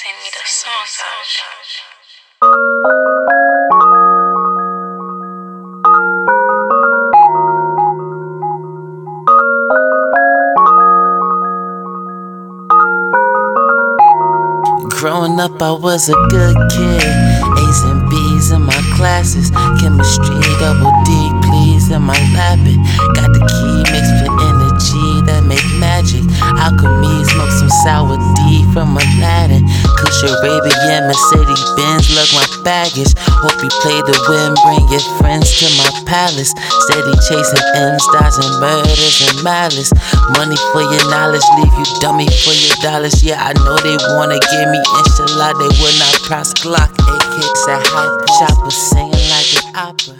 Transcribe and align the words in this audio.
Send 0.00 0.14
me 0.22 0.30
the 0.30 0.46
songs 0.46 0.94
Growing 15.00 15.40
up, 15.40 15.60
I 15.62 15.72
was 15.72 16.08
a 16.08 16.14
good 16.28 16.56
kid. 16.70 17.02
A's 17.02 17.82
and 17.82 18.08
B's 18.10 18.50
in 18.50 18.62
my 18.62 18.80
classes. 18.94 19.50
Chemistry, 19.80 20.40
double 20.58 20.92
D, 21.06 21.30
please, 21.42 21.90
in 21.90 22.02
my 22.02 22.18
lab. 22.34 22.58
Got 23.14 23.30
the 23.34 23.42
key 23.46 23.82
mixed 23.90 24.14
for 24.18 24.30
energy 24.42 25.22
that 25.26 25.44
make 25.46 25.62
magic. 25.78 26.26
Alchemy, 26.42 27.24
smoke 27.30 27.50
some 27.50 27.70
sour 27.86 28.18
D 28.34 28.64
from 28.72 28.96
Aladdin. 28.96 29.66
Kush 29.98 30.22
Arabian, 30.22 31.10
Mercedes 31.10 31.62
Benz, 31.74 32.06
look 32.14 32.30
my 32.34 32.46
baggage. 32.62 33.12
Hope 33.42 33.58
you 33.62 33.70
play 33.82 33.98
the 34.06 34.14
win, 34.30 34.54
bring 34.62 34.84
your 34.94 35.02
friends 35.18 35.50
to 35.58 35.66
my 35.74 35.90
palace. 36.06 36.54
Steady 36.86 37.14
chasing 37.26 37.64
M's, 37.74 38.04
dodging 38.14 38.54
murders 38.62 39.18
and 39.26 39.42
malice. 39.42 39.90
Money 40.38 40.58
for 40.70 40.82
your 40.82 41.04
knowledge, 41.10 41.44
leave 41.58 41.74
you 41.74 41.86
dummy 42.00 42.30
for 42.30 42.54
your 42.54 42.76
dollars. 42.82 43.22
Yeah, 43.22 43.42
I 43.42 43.52
know 43.64 43.76
they 43.82 43.98
wanna 44.14 44.38
give 44.38 44.68
me 44.70 44.80
inshallah, 45.02 45.54
they 45.58 45.70
will 45.82 45.96
not 45.98 46.14
cross 46.26 46.54
Glock. 46.54 46.90
AK 46.94 47.34
said 47.66 47.82
hype, 47.90 48.14
chopper 48.38 48.70
singing 48.70 49.24
like 49.30 49.50
an 49.58 49.66
opera. 49.74 50.17